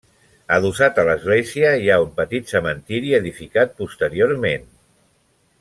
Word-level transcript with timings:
Adossat 0.55 1.01
a 1.01 1.05
l'església 1.09 1.75
hi 1.83 1.91
ha 1.95 1.99
un 2.07 2.17
petit 2.21 2.49
cementiri, 2.55 3.15
edificat 3.21 3.79
posteriorment. 3.83 4.71